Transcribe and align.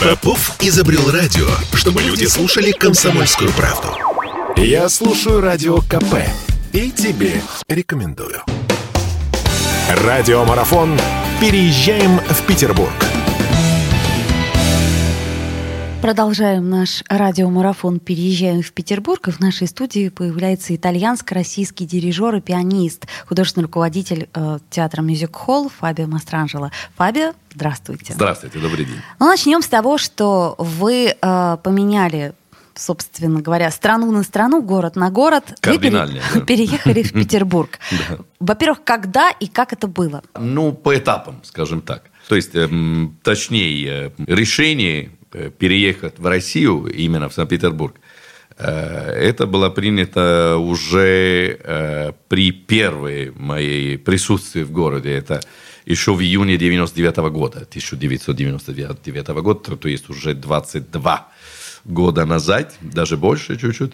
Попов 0.00 0.56
изобрел 0.60 1.10
радио, 1.10 1.46
чтобы 1.74 2.02
люди 2.02 2.24
слушали 2.24 2.72
комсомольскую 2.72 3.50
правду. 3.52 3.88
Я 4.56 4.88
слушаю 4.88 5.40
радио 5.40 5.78
КП 5.82 6.16
и 6.72 6.90
тебе 6.90 7.40
рекомендую. 7.68 8.42
Радиомарафон 10.04 10.98
«Переезжаем 11.40 12.18
в 12.18 12.46
Петербург». 12.46 12.92
Продолжаем 16.02 16.70
наш 16.70 17.04
радиомарафон 17.10 18.00
«Переезжаем 18.00 18.62
в 18.62 18.72
Петербург». 18.72 19.28
И 19.28 19.30
в 19.30 19.40
нашей 19.40 19.66
студии 19.66 20.08
появляется 20.08 20.74
итальянско-российский 20.74 21.84
дирижер 21.84 22.36
и 22.36 22.40
пианист, 22.40 23.06
художественный 23.26 23.64
руководитель 23.64 24.30
э, 24.32 24.60
театра 24.70 25.02
Мюзик 25.02 25.36
Холл 25.36 25.68
Фабио 25.68 26.06
Мастранжело. 26.06 26.70
Фабио, 26.96 27.34
здравствуйте. 27.54 28.14
Здравствуйте, 28.14 28.58
добрый 28.60 28.86
день. 28.86 28.96
Ну, 29.18 29.26
начнем 29.26 29.60
с 29.60 29.66
того, 29.66 29.98
что 29.98 30.54
вы 30.56 31.14
э, 31.20 31.56
поменяли 31.62 32.32
собственно 32.74 33.42
говоря, 33.42 33.70
страну 33.70 34.10
на 34.10 34.22
страну, 34.22 34.62
город 34.62 34.96
на 34.96 35.10
город. 35.10 35.44
Кардинально. 35.60 36.22
Вы 36.32 36.40
переехали 36.40 37.02
в 37.02 37.12
Петербург. 37.12 37.78
Во-первых, 38.38 38.84
когда 38.84 39.30
и 39.30 39.48
как 39.48 39.74
это 39.74 39.86
было? 39.86 40.22
Ну, 40.38 40.72
по 40.72 40.96
этапам, 40.96 41.40
скажем 41.42 41.82
так. 41.82 42.04
То 42.28 42.36
есть, 42.36 42.54
эм, 42.54 43.18
точнее, 43.22 43.86
э, 43.86 44.10
решение 44.26 45.10
переехать 45.58 46.18
в 46.18 46.26
Россию, 46.26 46.86
именно 46.86 47.28
в 47.28 47.34
Санкт-Петербург, 47.34 47.94
э, 48.56 48.66
это 48.66 49.46
было 49.46 49.70
принято 49.70 50.56
уже 50.58 51.58
э, 51.62 52.12
при 52.28 52.52
первой 52.52 53.32
моей 53.32 53.98
присутствии 53.98 54.62
в 54.62 54.72
городе. 54.72 55.10
Это 55.10 55.40
еще 55.86 56.14
в 56.14 56.20
июне 56.20 56.56
99 56.56 57.16
года, 57.32 57.58
1999 57.58 59.28
года, 59.28 59.76
то 59.76 59.88
есть 59.88 60.10
уже 60.10 60.34
22 60.34 61.28
года 61.84 62.24
назад, 62.26 62.74
даже 62.80 63.16
больше 63.16 63.56
чуть-чуть. 63.56 63.92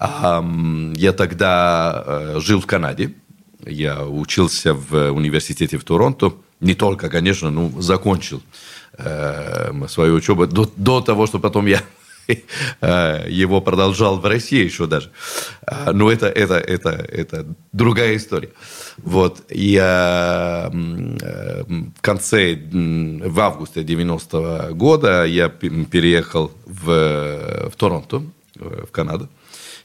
Я 0.00 1.12
тогда 1.16 2.34
жил 2.40 2.60
в 2.60 2.66
Канаде, 2.66 3.14
я 3.64 4.04
учился 4.06 4.74
в 4.74 5.10
университете 5.12 5.78
в 5.78 5.84
Торонто, 5.84 6.34
не 6.60 6.74
только, 6.74 7.08
конечно, 7.08 7.50
ну, 7.50 7.80
закончил 7.80 8.42
э, 8.98 9.72
свою 9.88 10.14
учебу 10.14 10.46
до, 10.46 10.70
до 10.76 11.00
того, 11.00 11.26
что 11.26 11.38
потом 11.38 11.66
я 11.66 11.82
э, 12.80 13.26
его 13.28 13.60
продолжал 13.60 14.18
в 14.18 14.26
России 14.26 14.64
еще 14.64 14.86
даже. 14.86 15.10
Э, 15.66 15.92
но 15.92 16.10
это, 16.10 16.26
это, 16.26 16.54
это, 16.54 16.90
это 16.90 17.46
другая 17.72 18.16
история. 18.16 18.50
Вот. 18.98 19.42
Я 19.50 20.70
э, 20.72 21.64
в 21.66 22.00
конце, 22.00 22.54
в 22.54 23.40
августе 23.40 23.84
90 23.84 24.36
-го 24.36 24.74
года 24.74 25.24
я 25.24 25.48
переехал 25.48 26.52
в, 26.66 27.70
в 27.70 27.76
Торонто, 27.76 28.22
в 28.54 28.90
Канаду. 28.90 29.28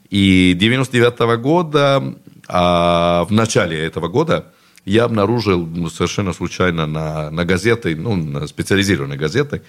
И 0.09 0.53
99 0.55 1.13
-го 1.19 1.37
года, 1.37 2.03
а 2.47 3.25
в 3.25 3.31
начале 3.31 3.77
этого 3.77 4.07
года, 4.07 4.45
я 4.85 5.03
обнаружил 5.03 5.65
ну, 5.65 5.89
совершенно 5.89 6.33
случайно 6.33 6.85
на, 6.85 7.29
на 7.29 7.45
газеты, 7.45 7.95
ну, 7.95 8.15
на 8.15 8.47
специализированной 8.47 9.17
газеты, 9.17 9.61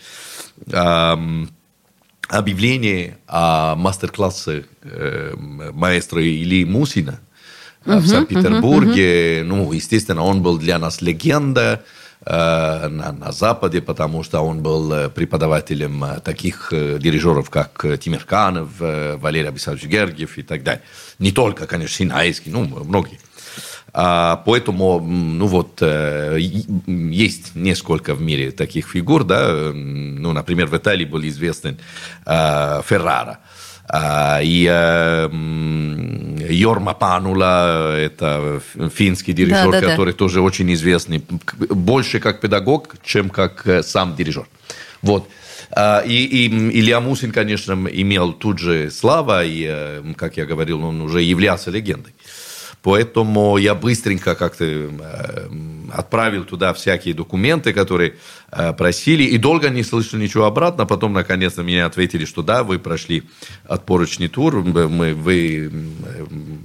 э, 0.67 1.17
объявление 2.29 3.19
о 3.27 3.75
мастер-классе 3.75 4.65
э, 4.83 5.35
маэстро 5.37 6.23
Ильи 6.23 6.65
Мусина 6.65 7.21
uh-huh, 7.85 7.99
в 7.99 8.07
Санкт-Петербурге. 8.07 9.41
Uh-huh, 9.41 9.43
uh-huh. 9.43 9.45
Ну, 9.45 9.73
естественно, 9.73 10.23
он 10.23 10.43
был 10.43 10.59
для 10.59 10.79
нас 10.79 11.03
легенда 11.03 11.83
э, 12.25 12.89
на, 12.89 13.13
на 13.13 13.33
Западе, 13.33 13.83
потому 13.83 14.23
что 14.23 14.41
он 14.41 14.63
был 14.63 14.93
э, 14.93 15.09
преподавателем 15.11 16.05
э, 16.05 16.21
таких 16.21 16.69
дирижеров, 16.73 17.51
как 17.51 17.85
Тимирканов, 18.01 18.69
Валерий 18.79 19.49
Абисович 19.49 19.85
Гергиев 19.85 20.39
и 20.39 20.43
так 20.43 20.63
далее. 20.63 20.83
Не 21.19 21.33
только, 21.33 21.67
конечно, 21.67 21.97
Синайский, 21.97 22.53
ну, 22.53 22.65
многие. 22.65 23.19
А, 23.93 24.43
поэтому, 24.47 25.01
ну 25.01 25.47
вот, 25.47 25.79
э, 25.81 26.39
есть 26.39 27.55
несколько 27.55 28.15
в 28.15 28.21
мире 28.21 28.53
таких 28.53 28.89
фигур, 28.89 29.25
да, 29.25 29.73
ну, 29.73 30.33
например, 30.33 30.69
в 30.69 30.77
Италии 30.77 31.05
был 31.05 31.23
известен 31.27 31.79
э, 32.27 32.83
Феррара. 32.87 33.41
А, 33.89 34.41
и 34.43 34.69
э, 34.71 35.29
Йорма 36.49 36.95
Панула, 36.95 37.97
это 37.99 38.63
финский 38.95 39.33
дирижер, 39.33 39.73
да, 39.73 39.81
да, 39.81 39.91
который 39.91 40.13
да. 40.13 40.19
тоже 40.19 40.41
очень 40.41 40.73
известный, 40.75 41.25
больше 41.69 42.21
как 42.21 42.41
педагог, 42.41 42.95
чем 43.05 43.29
как 43.29 43.67
сам 43.83 44.15
дирижер. 44.15 44.47
Вот. 45.03 45.29
А, 45.73 46.01
и, 46.01 46.15
и 46.15 46.47
Илья 46.47 47.01
Мусин, 47.01 47.33
конечно, 47.33 47.73
имел 47.91 48.33
тут 48.33 48.61
же 48.61 48.91
слава, 48.93 49.45
и, 49.45 50.03
как 50.17 50.37
я 50.37 50.47
говорил, 50.47 50.85
он 50.85 51.01
уже 51.01 51.23
являлся 51.23 51.73
легендой. 51.73 52.13
Поэтому 52.83 53.59
я 53.59 53.75
быстренько 53.75 54.35
как-то 54.35 54.65
э, 54.65 55.49
отправил 55.93 56.45
туда 56.45 56.73
всякие 56.73 57.15
документы, 57.15 57.73
которые 57.73 58.15
э, 58.51 58.73
просили, 58.73 59.25
и 59.25 59.37
долго 59.39 59.69
не 59.69 59.83
слышал 59.83 60.19
ничего 60.19 60.45
обратно. 60.45 60.87
Потом, 60.87 61.13
наконец-то, 61.13 61.63
мне 61.63 61.85
ответили, 61.85 62.25
что 62.25 62.43
да, 62.43 62.63
вы 62.63 62.79
прошли 62.79 63.25
отборочный 63.69 64.29
тур, 64.29 64.63
мы, 64.63 65.15
вы 65.15 65.71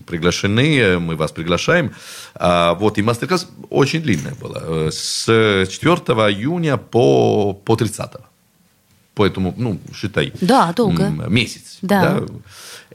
приглашены, 0.07 0.99
мы 0.99 1.15
вас 1.15 1.31
приглашаем. 1.31 1.91
А, 2.33 2.73
вот, 2.75 2.97
и 2.97 3.01
мастер-класс 3.01 3.49
очень 3.69 4.01
длинный 4.01 4.33
был, 4.39 4.55
э, 4.55 4.91
с 4.91 5.25
4 5.25 5.95
июня 6.31 6.77
по, 6.77 7.53
по 7.53 7.75
30. 7.75 8.34
Поэтому, 9.15 9.53
ну, 9.57 9.79
считай. 9.95 10.33
Да, 10.41 10.73
долго. 10.73 11.07
Месяц. 11.07 11.77
Да. 11.81 12.19
да. 12.19 12.25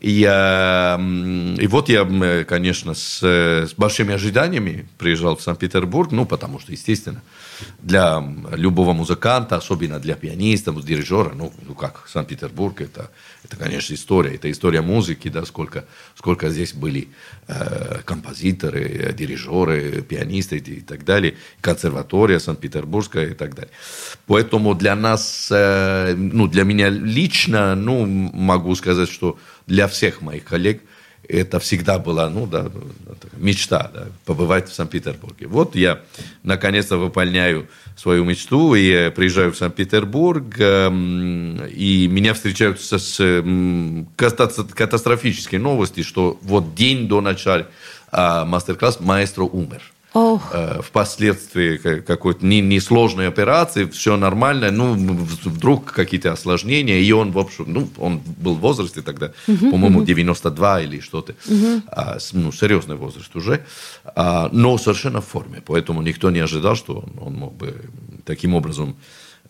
И, 0.00 0.20
и 0.20 1.66
вот 1.66 1.88
я, 1.88 2.44
конечно, 2.44 2.94
с, 2.94 3.22
с 3.22 3.74
большими 3.74 4.14
ожиданиями 4.14 4.86
приезжал 4.98 5.36
в 5.36 5.42
Санкт-Петербург, 5.42 6.12
ну, 6.12 6.26
потому 6.26 6.58
что, 6.60 6.72
естественно, 6.72 7.22
для 7.78 8.22
любого 8.52 8.92
музыканта, 8.92 9.56
особенно 9.56 9.98
для 9.98 10.14
пианиста, 10.14 10.72
дирижера, 10.72 11.32
ну, 11.34 11.52
ну 11.66 11.74
как, 11.74 12.08
Санкт-Петербург, 12.08 12.80
это, 12.80 13.10
это, 13.44 13.56
конечно, 13.56 13.94
история, 13.94 14.34
это 14.34 14.50
история 14.50 14.80
музыки, 14.80 15.28
да, 15.28 15.44
сколько, 15.44 15.84
сколько 16.14 16.50
здесь 16.50 16.72
были 16.72 17.08
э, 17.48 18.00
композиторы, 18.04 19.14
дирижеры, 19.16 20.02
пианисты 20.02 20.58
и, 20.58 20.80
так 20.80 21.04
далее, 21.04 21.36
консерватория 21.60 22.38
Санкт-Петербургская 22.38 23.30
и 23.30 23.34
так 23.34 23.54
далее. 23.54 23.72
Поэтому 24.26 24.74
для 24.74 24.96
нас, 24.96 25.48
э, 25.50 26.14
ну, 26.16 26.46
для 26.46 26.64
меня 26.64 26.88
лично, 26.88 27.74
ну, 27.74 28.06
могу 28.06 28.74
сказать, 28.74 29.08
что 29.08 29.38
для 29.66 29.88
всех 29.88 30.20
моих 30.20 30.44
коллег 30.44 30.82
это 31.30 31.60
всегда 31.60 31.98
была, 31.98 32.28
ну 32.28 32.46
да, 32.46 32.70
мечта, 33.40 33.90
да, 33.92 34.06
побывать 34.24 34.68
в 34.68 34.74
Санкт-Петербурге. 34.74 35.46
Вот 35.46 35.74
я 35.74 36.00
наконец-то 36.42 36.96
выполняю 36.98 37.68
свою 37.96 38.24
мечту 38.24 38.74
и 38.74 39.10
приезжаю 39.10 39.52
в 39.52 39.56
Санкт-Петербург, 39.56 40.44
эм, 40.58 41.64
и 41.66 42.06
меня 42.06 42.34
встречают 42.34 42.80
с 42.80 43.32
катастрофической 44.16 45.58
новостью, 45.58 46.04
что 46.04 46.38
вот 46.42 46.74
день 46.74 47.08
до 47.08 47.20
начала 47.20 47.66
а, 48.12 48.44
мастер-класс 48.44 49.00
маэстро 49.00 49.44
умер. 49.44 49.82
Oh. 50.12 50.40
Впоследствии 50.82 51.76
какой-то 51.76 52.44
несложной 52.44 53.28
операции, 53.28 53.84
все 53.84 54.16
нормально, 54.16 54.72
ну, 54.72 54.94
вдруг 54.94 55.92
какие-то 55.92 56.32
осложнения, 56.32 56.98
и 56.98 57.12
он, 57.12 57.30
в 57.30 57.38
общем, 57.38 57.66
ну, 57.68 57.88
он 57.96 58.18
был 58.18 58.56
в 58.56 58.60
возрасте 58.60 59.02
тогда, 59.02 59.32
uh-huh, 59.46 59.70
по-моему, 59.70 60.02
uh-huh. 60.02 60.06
92 60.06 60.80
или 60.82 61.00
что-то, 61.00 61.34
uh-huh. 61.46 61.82
а, 61.86 62.18
ну, 62.32 62.50
серьезный 62.50 62.96
возраст 62.96 63.34
уже, 63.36 63.64
а, 64.04 64.48
но 64.52 64.78
совершенно 64.78 65.20
в 65.20 65.26
форме, 65.26 65.62
поэтому 65.64 66.02
никто 66.02 66.30
не 66.30 66.40
ожидал, 66.40 66.74
что 66.74 66.98
он, 66.98 67.28
он 67.28 67.34
мог 67.34 67.54
бы 67.54 67.76
таким 68.24 68.54
образом 68.54 68.96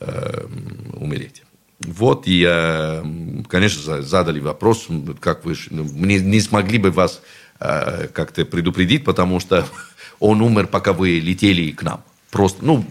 э, 0.01 0.47
умереть. 0.95 1.43
Вот, 1.81 2.25
и, 2.27 2.47
э, 2.47 3.03
конечно, 3.49 4.03
задали 4.03 4.41
вопрос, 4.41 4.89
как 5.21 5.47
вы, 5.47 5.55
ну, 5.71 5.85
не, 5.85 6.19
не 6.19 6.41
смогли 6.41 6.77
бы 6.77 6.91
вас 6.91 7.23
э, 7.59 8.09
как-то 8.09 8.45
предупредить, 8.45 9.05
потому 9.05 9.41
что 9.41 9.67
он 10.21 10.43
умер, 10.43 10.69
пока 10.69 10.93
вы 10.93 11.19
летели 11.19 11.73
к 11.73 11.83
нам. 11.83 12.05
Просто, 12.31 12.65
ну, 12.65 12.85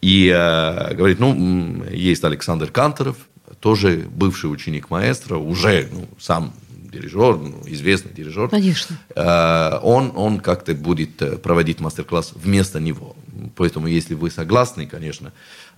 и 0.00 0.32
э, 0.32 0.94
говорит, 0.94 1.18
ну, 1.18 1.84
есть 1.90 2.22
Александр 2.22 2.70
Канторов, 2.70 3.16
тоже 3.58 4.06
бывший 4.14 4.46
ученик 4.46 4.90
маэстро, 4.90 5.36
уже 5.36 5.88
ну, 5.92 6.08
сам 6.18 6.54
дирижер, 6.68 7.36
ну, 7.36 7.62
известный 7.66 8.12
дирижер. 8.12 8.48
Конечно. 8.48 8.96
Э, 9.14 9.78
он, 9.82 10.12
он 10.14 10.40
как-то 10.40 10.74
будет 10.74 11.20
э, 11.22 11.36
проводить 11.36 11.80
мастер-класс 11.80 12.32
вместо 12.34 12.80
него. 12.80 13.16
Поэтому, 13.56 13.86
если 13.86 14.14
вы 14.14 14.30
согласны, 14.30 14.86
конечно, 14.86 15.32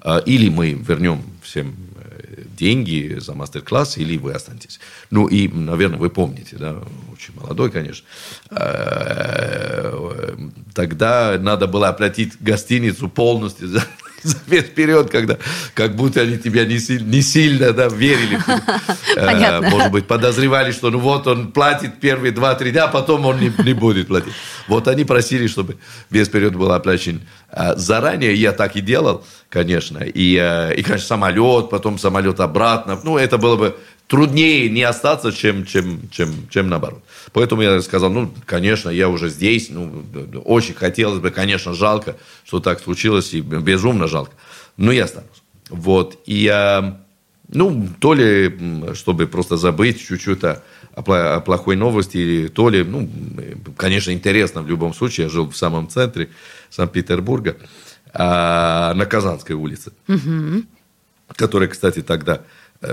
э, 0.04 0.20
или 0.26 0.48
мы 0.48 0.72
вернем 0.72 1.22
всем 1.42 1.74
деньги 2.56 3.18
за 3.18 3.34
мастер-класс, 3.34 3.98
или 3.98 4.16
вы 4.16 4.32
останетесь. 4.32 4.80
Ну 5.10 5.26
и, 5.26 5.48
наверное, 5.48 5.98
вы 5.98 6.10
помните, 6.10 6.56
да, 6.56 6.82
очень 7.12 7.34
молодой, 7.34 7.70
конечно. 7.70 8.06
Тогда 10.74 11.38
надо 11.38 11.66
было 11.66 11.88
оплатить 11.88 12.34
гостиницу 12.40 13.08
полностью 13.08 13.68
за 13.68 13.82
весь 14.46 14.64
период, 14.64 15.10
когда 15.10 15.38
как 15.74 15.96
будто 15.96 16.20
они 16.20 16.38
тебя 16.38 16.64
не, 16.64 16.78
не 17.02 17.22
сильно 17.22 17.72
да, 17.72 17.88
верили. 17.88 18.38
Понятно. 19.14 19.70
Может 19.70 19.92
быть, 19.92 20.06
подозревали, 20.06 20.72
что 20.72 20.90
ну 20.90 20.98
вот 20.98 21.26
он 21.26 21.52
платит 21.52 22.00
первые 22.00 22.32
два-три 22.32 22.70
дня, 22.70 22.84
а 22.84 22.88
потом 22.88 23.26
он 23.26 23.40
не, 23.40 23.52
не 23.64 23.72
будет 23.72 24.08
платить. 24.08 24.32
Вот 24.68 24.88
они 24.88 25.04
просили, 25.04 25.46
чтобы 25.46 25.76
весь 26.10 26.28
период 26.28 26.54
был 26.54 26.72
оплачен 26.72 27.20
заранее. 27.76 28.34
Я 28.34 28.52
так 28.52 28.76
и 28.76 28.80
делал, 28.80 29.24
конечно. 29.48 29.98
И, 29.98 30.34
и 30.76 30.82
конечно, 30.82 31.06
самолет, 31.06 31.70
потом 31.70 31.98
самолет 31.98 32.40
обратно. 32.40 32.98
Ну, 33.02 33.18
это 33.18 33.38
было 33.38 33.56
бы 33.56 33.76
труднее 34.12 34.68
не 34.68 34.82
остаться, 34.82 35.32
чем, 35.32 35.64
чем, 35.64 36.10
чем, 36.10 36.46
чем 36.50 36.68
наоборот. 36.68 37.02
Поэтому 37.32 37.62
я 37.62 37.80
сказал, 37.80 38.10
ну, 38.10 38.30
конечно, 38.44 38.90
я 38.90 39.08
уже 39.08 39.30
здесь, 39.30 39.70
ну, 39.70 40.04
очень 40.44 40.74
хотелось 40.74 41.18
бы, 41.18 41.30
конечно, 41.30 41.72
жалко, 41.72 42.18
что 42.44 42.60
так 42.60 42.80
случилось, 42.80 43.32
и 43.32 43.40
безумно 43.40 44.08
жалко, 44.08 44.32
но 44.76 44.92
я 44.92 45.04
останусь. 45.04 45.42
Вот, 45.70 46.18
и 46.26 46.34
я, 46.34 47.00
ну, 47.48 47.88
то 48.00 48.12
ли, 48.12 48.54
чтобы 48.92 49.26
просто 49.26 49.56
забыть 49.56 50.06
чуть-чуть 50.06 50.44
о, 50.44 50.62
о 50.94 51.40
плохой 51.40 51.76
новости, 51.76 52.52
то 52.54 52.68
ли, 52.68 52.84
ну, 52.84 53.08
конечно, 53.78 54.10
интересно 54.10 54.60
в 54.60 54.68
любом 54.68 54.92
случае, 54.92 55.24
я 55.24 55.30
жил 55.30 55.48
в 55.48 55.56
самом 55.56 55.88
центре 55.88 56.28
Санкт-Петербурга, 56.68 57.56
а, 58.12 58.92
на 58.92 59.06
Казанской 59.06 59.56
улице, 59.56 59.92
угу. 60.06 60.64
которая, 61.34 61.70
кстати, 61.70 62.02
тогда 62.02 62.42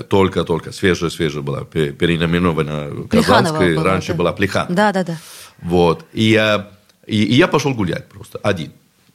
только-только, 0.09 0.71
свежая-свежая 0.71 1.41
была, 1.41 1.63
переименована 1.65 3.07
Казанской, 3.09 3.75
была, 3.75 3.83
раньше 3.83 4.13
да. 4.13 4.17
была 4.17 4.33
Плехан. 4.33 4.67
Да, 4.69 4.91
да, 4.91 5.03
да. 5.03 5.17
Вот, 5.61 6.05
и 6.13 6.23
я, 6.23 6.69
и, 7.05 7.23
и 7.23 7.35
я 7.35 7.47
пошел 7.47 7.73
гулять 7.73 8.07
просто, 8.07 8.39
один. 8.43 8.71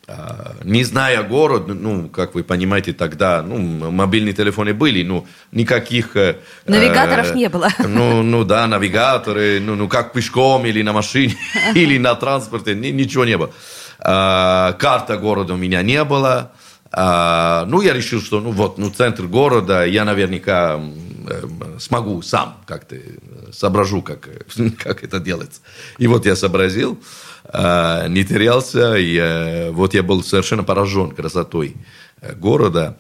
А, 0.07 0.57
не 0.65 0.85
зная 0.85 1.23
город, 1.23 1.65
ну, 1.69 2.09
как 2.09 2.35
вы 2.35 2.45
понимаете, 2.45 2.93
тогда, 2.93 3.43
ну, 3.43 3.91
мобильные 3.91 4.35
телефоны 4.35 4.75
были, 4.75 5.03
ну, 5.03 5.27
никаких... 5.51 6.15
Э, 6.17 6.37
Навигаторов 6.67 7.31
э, 7.31 7.35
не 7.35 7.49
было. 7.49 7.69
Ну, 7.79 8.23
ну, 8.23 8.45
да, 8.45 8.67
навигаторы, 8.67 9.61
ну, 9.61 9.77
ну, 9.77 9.89
как 9.89 10.13
пешком 10.13 10.67
или 10.67 10.83
на 10.83 10.93
машине, 10.93 11.37
или 11.75 11.97
на 11.97 12.15
транспорте, 12.17 12.75
ничего 12.75 13.25
не 13.25 13.39
было. 13.39 13.51
А, 13.99 14.73
карта 14.75 15.17
города 15.17 15.55
у 15.55 15.57
меня 15.57 15.83
не 15.83 16.05
было. 16.05 16.53
А, 16.97 17.65
ну, 17.67 17.81
я 17.81 17.93
решил, 17.93 18.21
что, 18.21 18.41
ну, 18.41 18.53
вот, 18.53 18.79
ну, 18.79 18.89
центр 18.89 19.25
города, 19.25 19.85
я 19.85 20.05
наверняка 20.05 20.81
э, 21.29 21.43
смогу 21.81 22.23
сам 22.23 22.59
как-то 22.67 22.97
соображу, 23.53 24.01
как, 24.01 24.29
как 24.79 25.03
это 25.03 25.19
делается. 25.19 25.61
И 25.99 26.07
вот 26.07 26.25
я 26.25 26.37
сообразил, 26.37 27.01
э, 27.53 28.07
не 28.09 28.25
терялся, 28.25 28.95
и 28.95 29.17
э, 29.17 29.71
вот 29.73 29.93
я 29.95 30.05
был 30.05 30.23
совершенно 30.23 30.63
поражен 30.63 31.11
красотой 31.11 31.75
города, 32.37 32.97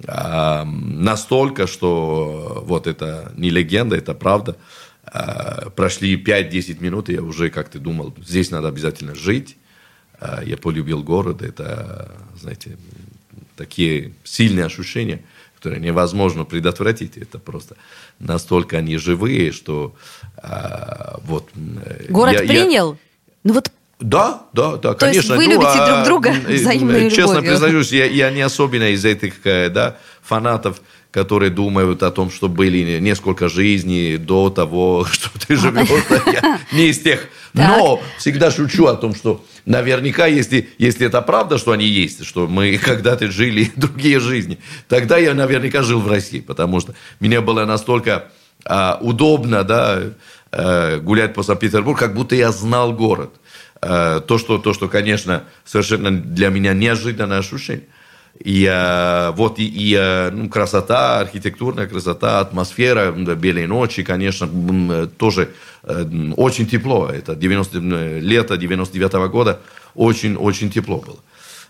э, 0.00 0.64
настолько, 0.64 1.68
что 1.68 2.64
вот 2.66 2.88
это 2.88 3.32
не 3.36 3.50
легенда, 3.50 3.94
это 3.94 4.14
правда. 4.14 4.56
Э, 5.04 5.70
прошли 5.70 6.20
5-10 6.20 6.82
минут, 6.82 7.10
и 7.10 7.12
я 7.12 7.22
уже 7.22 7.50
как-то 7.50 7.78
думал, 7.78 8.12
здесь 8.26 8.50
надо 8.50 8.66
обязательно 8.66 9.14
жить. 9.14 9.56
Э, 10.20 10.40
я 10.44 10.56
полюбил 10.56 11.04
город, 11.04 11.42
это, 11.42 12.10
знаете, 12.40 12.76
такие 13.56 14.12
сильные 14.24 14.66
ощущения, 14.66 15.22
которые 15.56 15.80
невозможно 15.80 16.44
предотвратить. 16.44 17.16
Это 17.16 17.38
просто 17.38 17.76
настолько 18.18 18.78
они 18.78 18.98
живые, 18.98 19.52
что 19.52 19.94
а, 20.36 21.18
вот... 21.24 21.50
Э, 21.54 22.06
Город 22.08 22.34
я, 22.34 22.40
принял? 22.40 22.92
Я... 22.92 22.98
Ну 23.44 23.54
вот 23.54 23.72
да, 23.98 24.42
да, 24.52 24.76
да, 24.76 24.92
То 24.92 24.94
конечно. 24.94 25.18
Есть 25.18 25.28
вы 25.30 25.46
ну, 25.46 25.52
любите 25.52 25.78
а, 25.78 26.04
друг 26.04 26.04
друга 26.04 26.34
взаимной 26.46 27.10
Честно 27.10 27.36
любовью. 27.36 27.50
признаюсь, 27.50 27.92
я, 27.92 28.04
я 28.04 28.30
не 28.30 28.42
особенно 28.42 28.90
из 28.90 29.04
этих 29.04 29.34
э, 29.44 29.70
да, 29.70 29.96
фанатов, 30.22 30.82
которые 31.10 31.50
думают 31.50 32.02
о 32.02 32.10
том, 32.10 32.30
что 32.30 32.48
были 32.50 33.00
несколько 33.00 33.48
жизней 33.48 34.18
до 34.18 34.50
того, 34.50 35.06
что 35.10 35.30
ты 35.46 35.56
живешь. 35.56 35.88
Я 36.26 36.60
не 36.72 36.88
из 36.88 37.00
тех. 37.00 37.26
Но 37.54 38.02
всегда 38.18 38.50
шучу 38.50 38.84
о 38.84 38.96
том, 38.96 39.14
что 39.14 39.42
наверняка, 39.64 40.26
если, 40.26 40.68
если 40.76 41.06
это 41.06 41.22
правда, 41.22 41.56
что 41.56 41.72
они 41.72 41.86
есть, 41.86 42.26
что 42.26 42.46
мы 42.46 42.76
когда-то 42.84 43.30
жили 43.30 43.72
другие 43.76 44.20
жизни, 44.20 44.58
тогда 44.88 45.16
я 45.16 45.32
наверняка 45.32 45.80
жил 45.82 46.00
в 46.00 46.08
России, 46.08 46.40
потому 46.40 46.80
что 46.80 46.94
мне 47.18 47.40
было 47.40 47.64
настолько 47.64 48.28
а, 48.66 48.98
удобно 49.00 49.64
да, 49.64 50.02
а, 50.52 51.00
гулять 51.00 51.32
по 51.32 51.42
Санкт-Петербургу, 51.42 51.98
как 51.98 52.14
будто 52.14 52.34
я 52.34 52.52
знал 52.52 52.92
город. 52.92 53.32
А, 53.82 54.20
то, 54.20 54.38
что, 54.38 54.58
то, 54.58 54.72
что, 54.72 54.88
конечно, 54.88 55.44
совершенно 55.64 56.10
для 56.10 56.48
меня 56.48 56.72
неожиданное 56.72 57.38
ощущение. 57.38 57.84
И 58.38 58.66
а, 58.70 59.32
вот 59.32 59.58
и, 59.58 59.66
и 59.66 59.94
а, 59.94 60.30
ну, 60.30 60.48
красота, 60.48 61.20
архитектурная 61.20 61.86
красота, 61.86 62.40
атмосфера, 62.40 63.10
белые 63.12 63.66
ночи, 63.66 64.02
конечно, 64.02 64.48
тоже 65.18 65.50
э, 65.82 66.32
очень 66.36 66.66
тепло. 66.66 67.08
Это 67.08 67.34
90, 67.34 67.78
лето 68.20 68.56
99 68.56 69.12
-го 69.12 69.28
года, 69.28 69.60
очень-очень 69.94 70.70
тепло 70.70 70.98
было. 70.98 71.18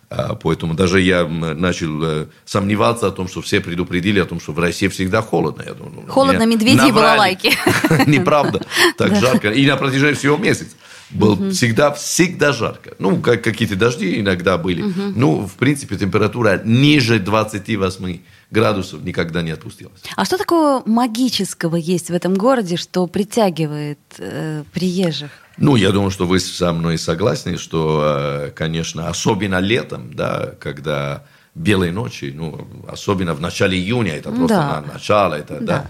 А, 0.09 0.35
поэтому 0.35 0.75
даже 0.75 1.00
я 1.00 1.26
начал 1.26 2.02
э, 2.05 2.26
сомневаться 2.44 3.09
о 3.09 3.11
том, 3.11 3.29
что 3.29 3.41
все 3.43 3.61
предупредили 3.61 4.20
о 4.20 4.25
том, 4.25 4.41
что 4.41 4.52
в 4.52 4.59
России 4.59 4.87
всегда 4.88 5.20
холодно. 5.20 5.64
Я 5.67 5.75
думаю, 5.75 6.05
ну, 6.06 6.12
холодно, 6.12 6.47
медведи 6.47 6.88
и 6.88 6.93
балалайки. 6.93 7.52
Неправда, 8.06 8.61
так 8.97 9.17
жарко. 9.17 9.50
И 9.50 9.67
на 9.67 9.76
протяжении 9.76 10.14
всего 10.14 10.37
месяца. 10.37 10.76
Был 11.11 11.32
угу. 11.32 11.50
всегда, 11.50 11.93
всегда 11.93 12.53
жарко. 12.53 12.94
Ну, 12.99 13.20
как 13.20 13.43
какие-то 13.43 13.76
дожди 13.76 14.20
иногда 14.20 14.58
были. 14.58 14.82
Угу. 14.82 15.03
Ну, 15.14 15.47
в 15.47 15.55
принципе, 15.55 15.97
температура 15.97 16.61
ниже 16.64 17.19
28 17.20 18.19
градусов 18.50 19.03
никогда 19.03 19.43
не 19.43 19.53
отпустилась. 19.53 20.00
А 20.17 20.25
что 20.25 20.37
такого 20.37 20.82
магического 20.85 21.76
есть 21.76 22.11
в 22.11 22.14
этом 22.14 22.35
городе, 22.35 22.76
что 22.76 23.06
притягивает 23.06 23.99
э, 24.19 24.64
приезжих? 24.73 25.31
Ну, 25.58 25.76
я 25.76 25.91
думаю, 25.91 26.11
что 26.11 26.26
вы 26.26 26.38
со 26.41 26.73
мной 26.73 26.99
согласны, 26.99 27.56
что, 27.56 28.49
э, 28.49 28.50
конечно, 28.50 29.09
особенно 29.09 29.61
летом, 29.61 30.12
да, 30.12 30.55
когда 30.61 31.25
белые 31.55 31.93
ночи, 31.93 32.32
ну, 32.35 32.69
особенно 32.88 33.35
в 33.35 33.41
начале 33.41 33.79
июня, 33.79 34.17
это 34.17 34.31
просто 34.31 34.56
да. 34.56 34.81
на 34.81 34.93
начало, 34.94 35.35
это, 35.35 35.61
да. 35.61 35.67
да. 35.67 35.87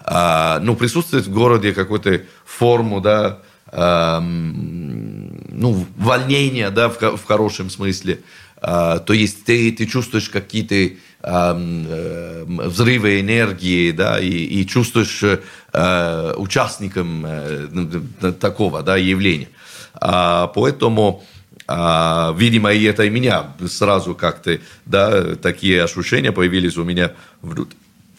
А, 0.00 0.60
ну, 0.60 0.76
присутствует 0.76 1.26
в 1.26 1.32
городе 1.32 1.72
какую-то 1.72 2.22
форму, 2.44 3.00
да, 3.00 3.40
ну, 3.78 5.86
волнение, 5.98 6.70
да, 6.70 6.88
в, 6.88 6.98
в 6.98 7.24
хорошем 7.24 7.68
смысле. 7.68 8.20
А, 8.58 8.98
то 8.98 9.12
есть 9.12 9.44
ты, 9.44 9.70
ты 9.72 9.86
чувствуешь 9.86 10.30
какие-то 10.30 10.94
э, 11.22 12.44
взрывы 12.46 13.20
энергии, 13.20 13.90
да, 13.90 14.18
и, 14.18 14.30
и 14.30 14.66
чувствуешь 14.66 15.22
э, 15.22 16.34
участником 16.36 17.24
э, 17.26 18.32
такого, 18.40 18.82
да, 18.82 18.96
явления. 18.96 19.48
А, 19.94 20.46
поэтому, 20.48 21.24
а, 21.68 22.34
видимо, 22.36 22.72
и 22.72 22.84
это 22.84 23.04
и 23.04 23.10
меня 23.10 23.54
сразу 23.68 24.14
как-то, 24.14 24.58
да, 24.84 25.36
такие 25.36 25.84
ощущения 25.84 26.32
появились 26.32 26.76
у 26.76 26.84
меня 26.84 27.12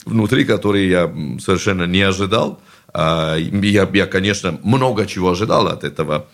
внутри, 0.06 0.46
которые 0.46 0.90
я 0.90 1.14
совершенно 1.40 1.84
не 1.84 2.02
ожидал. 2.02 2.62
А, 2.94 3.36
я, 3.36 3.90
я, 3.94 4.06
конечно, 4.06 4.60
много 4.64 5.06
чего 5.06 5.32
ожидал 5.32 5.68
от 5.68 5.84
этого, 5.84 6.28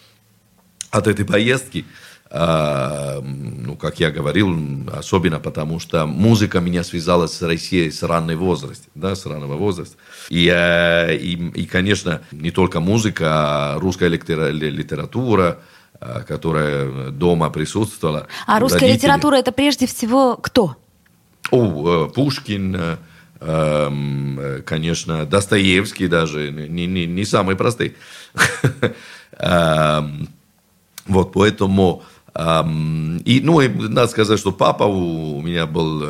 от 0.92 1.08
этой 1.08 1.26
поездки. 1.26 1.86
А, 2.30 3.22
ну, 3.22 3.76
как 3.76 4.00
я 4.00 4.10
говорил, 4.10 4.56
особенно 4.92 5.40
потому, 5.40 5.80
что 5.80 6.08
музыка 6.08 6.60
меня 6.60 6.84
связала 6.84 7.28
с 7.28 7.42
Россией 7.42 7.92
с 7.92 8.02
раннего 8.02 8.44
возраста, 8.44 8.88
да, 8.96 9.16
с 9.16 9.26
раннего 9.26 9.56
возраста. 9.56 9.98
И, 10.30 10.52
э, 10.52 11.16
и, 11.16 11.34
и, 11.34 11.66
конечно, 11.68 12.22
не 12.32 12.50
только 12.50 12.80
музыка, 12.80 13.26
а 13.30 13.80
русская 13.80 14.10
литература, 14.10 15.60
а, 16.00 16.22
которая 16.24 17.12
дома 17.12 17.50
присутствовала. 17.50 18.28
А 18.46 18.60
русская 18.60 18.82
родители. 18.82 18.98
литература 18.98 19.36
это 19.36 19.52
прежде 19.52 19.86
всего 19.86 20.36
кто? 20.36 20.76
О, 21.52 22.08
э, 22.08 22.10
Пушкин, 22.10 22.76
э, 22.76 22.80
э, 22.80 22.98
конечно, 24.66 25.26
Достоевский 25.26 26.08
даже, 26.08 26.52
не, 26.52 26.88
не, 26.88 27.06
не 27.06 27.26
самый 27.26 27.56
простой. 27.56 27.96
Эм, 29.38 30.30
вот, 31.06 31.34
поэтому... 31.34 32.04
Эм, 32.36 33.18
и, 33.26 33.42
ну, 33.42 33.62
и 33.62 33.68
надо 33.68 34.08
сказать, 34.08 34.40
что 34.40 34.52
папа 34.52 34.84
у 34.84 35.42
меня 35.42 35.66
был 35.66 36.04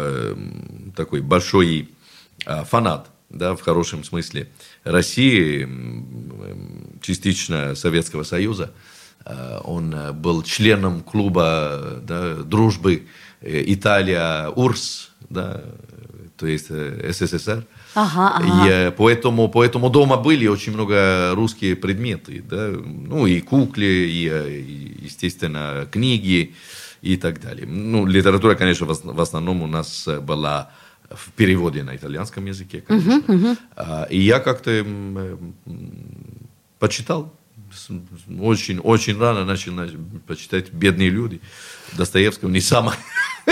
такой 0.96 1.22
большой 1.22 1.90
э, 2.46 2.64
фанат, 2.66 3.10
да, 3.30 3.56
в 3.56 3.62
хорошем 3.62 4.04
смысле, 4.04 4.50
России, 4.84 5.68
частично 7.02 7.76
Советского 7.76 8.24
Союза. 8.24 8.72
Э, 9.26 9.60
он 9.64 9.96
был 10.16 10.44
членом 10.44 11.02
клуба 11.02 12.02
да, 12.04 12.36
дружбы 12.36 13.08
Италия 13.42 14.50
УРС, 14.50 15.12
да, 15.30 15.64
то 16.38 16.48
есть 16.48 16.68
э, 16.70 17.12
СССР. 17.12 17.66
Ага, 17.96 18.36
ага. 18.36 18.68
И 18.68 18.70
э, 18.70 18.92
поэтому, 18.92 19.50
поэтому 19.50 19.90
дома 19.90 20.18
были 20.18 20.48
очень 20.48 20.74
много 20.74 21.32
русские 21.36 21.76
предметы, 21.76 22.44
да, 22.48 22.70
ну 22.70 23.28
и 23.28 23.40
куклы, 23.42 23.86
и, 23.86 24.30
э, 24.30 24.60
и 24.60 25.06
естественно 25.06 25.88
книги, 25.92 26.56
и 27.02 27.18
так 27.18 27.42
далее. 27.42 27.68
Ну, 27.68 28.06
литература, 28.06 28.56
конечно, 28.56 28.88
в 28.88 29.22
основном 29.22 29.62
у 29.62 29.68
нас 29.68 30.08
была 30.22 30.72
в 31.10 31.32
переводе 31.32 31.84
на 31.84 31.96
итальянском 31.96 32.46
языке, 32.46 32.82
конечно. 32.82 33.22
Uh-huh, 33.28 33.58
uh-huh. 33.76 34.10
И 34.10 34.22
я 34.22 34.40
как-то 34.40 34.86
почитал 36.80 37.34
очень, 38.40 38.80
очень 38.80 39.20
рано 39.20 39.46
начал 39.46 39.74
почитать 40.28 40.72
«Бедные 40.72 41.10
люди» 41.10 41.42
Достоевского, 41.98 42.50
не 42.50 42.62
самое, 42.62 42.98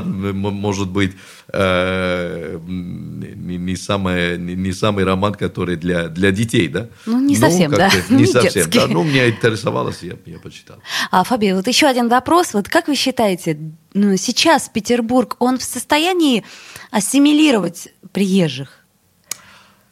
может 0.00 0.88
быть, 0.88 1.12
э, 1.52 2.58
не, 2.66 3.76
самое, 3.76 4.38
не, 4.38 4.72
самый 4.72 5.04
роман, 5.04 5.34
который 5.34 5.76
для, 5.76 6.08
для 6.08 6.30
детей, 6.30 6.68
да? 6.68 6.88
Ну, 7.06 7.20
не 7.20 7.36
совсем, 7.36 7.70
да. 7.72 7.90
Не, 8.10 8.18
не 8.18 8.26
совсем, 8.26 8.64
детский. 8.64 8.78
да. 8.78 8.86
Ну, 8.86 9.02
меня 9.02 9.28
интересовалось, 9.28 10.02
я, 10.02 10.14
я 10.26 10.38
почитал. 10.38 10.76
А, 11.10 11.24
Фаби, 11.24 11.52
вот 11.52 11.66
еще 11.66 11.86
один 11.86 12.08
вопрос. 12.08 12.54
Вот 12.54 12.68
как 12.68 12.88
вы 12.88 12.94
считаете, 12.94 13.58
ну, 13.94 14.16
сейчас 14.16 14.68
Петербург, 14.68 15.36
он 15.38 15.58
в 15.58 15.62
состоянии 15.62 16.44
ассимилировать 16.90 17.88
приезжих? 18.12 18.80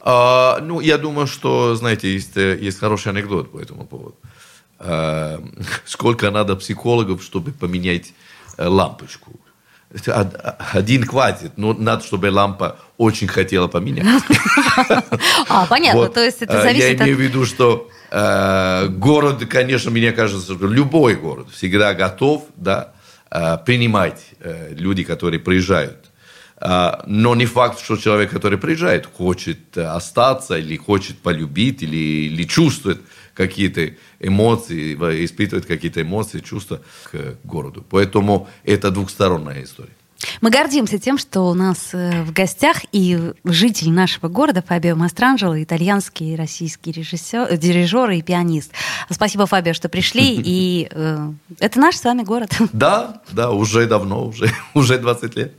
А, 0.00 0.60
ну, 0.60 0.80
я 0.80 0.98
думаю, 0.98 1.26
что, 1.26 1.74
знаете, 1.74 2.12
есть, 2.12 2.36
э, 2.36 2.58
есть 2.60 2.78
хороший 2.78 3.12
анекдот 3.12 3.52
по 3.52 3.58
этому 3.58 3.84
поводу. 3.84 4.16
А, 4.78 5.42
сколько 5.84 6.30
надо 6.30 6.56
психологов, 6.56 7.22
чтобы 7.22 7.52
поменять 7.52 8.14
э, 8.56 8.66
лампочку? 8.66 9.32
Один 10.72 11.06
хватит, 11.06 11.52
но 11.56 11.72
надо, 11.72 12.04
чтобы 12.04 12.30
лампа 12.30 12.78
очень 12.98 13.28
хотела 13.28 13.68
поменять. 13.68 14.06
А, 15.48 15.66
понятно, 15.66 16.08
то 16.08 16.22
есть 16.22 16.42
это 16.42 16.62
зависит 16.62 17.00
от... 17.00 17.00
Я 17.00 17.04
имею 17.04 17.16
в 17.16 17.20
виду, 17.20 17.46
что 17.46 17.88
э, 18.10 18.86
город, 18.88 19.44
конечно, 19.46 19.90
мне 19.90 20.12
кажется, 20.12 20.54
что 20.54 20.66
любой 20.66 21.14
город 21.16 21.48
всегда 21.50 21.94
готов 21.94 22.44
да, 22.56 22.92
принимать 23.64 24.20
люди, 24.70 25.04
которые 25.04 25.40
приезжают 25.40 26.08
но 26.60 27.34
не 27.36 27.46
факт, 27.46 27.80
что 27.80 27.96
человек, 27.96 28.30
который 28.30 28.58
приезжает, 28.58 29.06
хочет 29.06 29.76
э, 29.76 29.82
остаться 29.82 30.58
или 30.58 30.76
хочет 30.76 31.18
полюбить, 31.18 31.82
или, 31.82 32.26
или 32.26 32.42
чувствует 32.44 33.00
какие-то 33.38 33.94
эмоции, 34.18 34.94
испытывает 35.24 35.64
какие-то 35.64 36.02
эмоции, 36.02 36.40
чувства 36.40 36.82
к 37.04 37.36
городу. 37.44 37.84
Поэтому 37.88 38.48
это 38.64 38.90
двухсторонняя 38.90 39.62
история. 39.62 39.92
Мы 40.40 40.50
гордимся 40.50 40.98
тем, 40.98 41.16
что 41.16 41.42
у 41.42 41.54
нас 41.54 41.90
э, 41.92 42.24
в 42.24 42.32
гостях 42.32 42.78
и 42.90 43.32
житель 43.44 43.92
нашего 43.92 44.26
города 44.28 44.64
Фабио 44.66 44.96
Мастранджело, 44.96 45.62
итальянский 45.62 46.34
и 46.34 46.36
российский 46.36 46.90
режиссер, 46.90 47.56
дирижер 47.56 48.10
и 48.10 48.22
пианист. 48.22 48.72
Спасибо, 49.08 49.46
Фабио, 49.46 49.74
что 49.74 49.88
пришли. 49.88 50.34
И 50.44 50.88
э, 50.90 51.30
это 51.60 51.78
наш 51.78 51.96
с 51.96 52.04
вами 52.04 52.22
город. 52.22 52.50
Да, 52.72 53.22
да, 53.30 53.52
уже 53.52 53.86
давно, 53.86 54.26
уже, 54.26 54.50
уже 54.74 54.98
20 54.98 55.36
лет. 55.36 55.54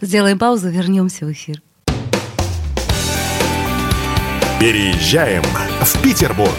Сделаем 0.00 0.38
паузу, 0.38 0.68
вернемся 0.68 1.26
в 1.26 1.32
эфир. 1.32 1.60
Переезжаем 4.60 5.42
в 5.82 6.02
Петербург. 6.02 6.58